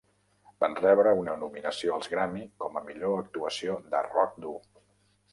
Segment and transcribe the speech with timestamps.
[0.63, 4.55] Van rebre una nominació als Grammy com a Millor actuació de rock dur.